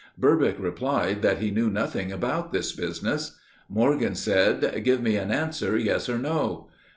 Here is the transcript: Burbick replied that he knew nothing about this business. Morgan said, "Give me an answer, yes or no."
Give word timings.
Burbick 0.17 0.55
replied 0.57 1.21
that 1.21 1.37
he 1.37 1.51
knew 1.51 1.69
nothing 1.69 2.11
about 2.11 2.51
this 2.51 2.71
business. 2.71 3.37
Morgan 3.69 4.15
said, 4.15 4.81
"Give 4.83 4.99
me 4.99 5.15
an 5.15 5.29
answer, 5.29 5.77
yes 5.77 6.09
or 6.09 6.17
no." 6.17 6.69